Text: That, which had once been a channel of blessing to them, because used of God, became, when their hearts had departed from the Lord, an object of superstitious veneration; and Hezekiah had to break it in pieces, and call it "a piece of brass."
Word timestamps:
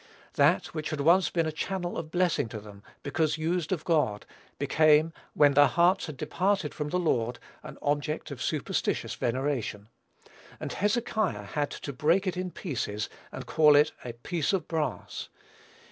That, 0.33 0.73
which 0.73 0.89
had 0.89 1.01
once 1.01 1.29
been 1.29 1.45
a 1.45 1.51
channel 1.51 1.95
of 1.95 2.09
blessing 2.09 2.49
to 2.49 2.59
them, 2.59 2.81
because 3.03 3.37
used 3.37 3.71
of 3.71 3.83
God, 3.83 4.25
became, 4.57 5.13
when 5.35 5.53
their 5.53 5.67
hearts 5.67 6.07
had 6.07 6.17
departed 6.17 6.73
from 6.73 6.89
the 6.89 6.97
Lord, 6.97 7.37
an 7.61 7.77
object 7.83 8.31
of 8.31 8.41
superstitious 8.41 9.13
veneration; 9.13 9.89
and 10.59 10.73
Hezekiah 10.73 11.43
had 11.43 11.69
to 11.69 11.93
break 11.93 12.25
it 12.25 12.35
in 12.35 12.49
pieces, 12.49 13.09
and 13.31 13.45
call 13.45 13.75
it 13.75 13.91
"a 14.03 14.13
piece 14.13 14.53
of 14.53 14.67
brass." 14.67 15.29